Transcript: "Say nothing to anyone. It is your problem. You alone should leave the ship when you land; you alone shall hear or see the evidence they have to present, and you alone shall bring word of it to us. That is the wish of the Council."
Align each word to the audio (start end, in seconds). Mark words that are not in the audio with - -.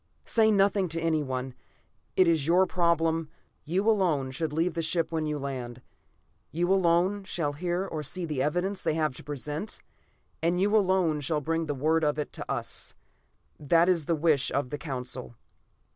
"Say 0.25 0.49
nothing 0.49 0.87
to 0.89 0.99
anyone. 0.99 1.53
It 2.15 2.27
is 2.27 2.47
your 2.47 2.65
problem. 2.65 3.29
You 3.65 3.87
alone 3.87 4.31
should 4.31 4.51
leave 4.51 4.73
the 4.73 4.81
ship 4.81 5.11
when 5.11 5.27
you 5.27 5.37
land; 5.37 5.79
you 6.51 6.73
alone 6.73 7.23
shall 7.23 7.53
hear 7.53 7.85
or 7.85 8.01
see 8.01 8.25
the 8.25 8.41
evidence 8.41 8.81
they 8.81 8.95
have 8.95 9.13
to 9.17 9.23
present, 9.23 9.79
and 10.41 10.59
you 10.59 10.75
alone 10.75 11.19
shall 11.19 11.39
bring 11.39 11.67
word 11.67 12.03
of 12.03 12.17
it 12.17 12.33
to 12.33 12.51
us. 12.51 12.95
That 13.59 13.87
is 13.87 14.05
the 14.05 14.15
wish 14.15 14.51
of 14.51 14.71
the 14.71 14.79
Council." 14.79 15.35